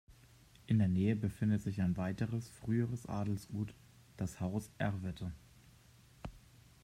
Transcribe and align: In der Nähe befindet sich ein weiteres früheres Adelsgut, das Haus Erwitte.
In 0.65 0.79
der 0.79 0.87
Nähe 0.87 1.15
befindet 1.15 1.61
sich 1.61 1.79
ein 1.79 1.95
weiteres 1.95 2.49
früheres 2.49 3.05
Adelsgut, 3.05 3.75
das 4.17 4.39
Haus 4.39 4.71
Erwitte. 4.79 5.31